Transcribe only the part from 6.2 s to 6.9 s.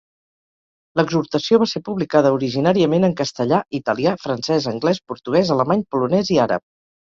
i àrab.